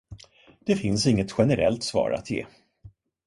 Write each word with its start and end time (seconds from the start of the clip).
Det 0.59 0.75
finns 0.75 1.07
inget 1.07 1.33
generellt 1.37 1.83
svar 1.83 2.11
att 2.11 2.29
ge. 2.31 2.45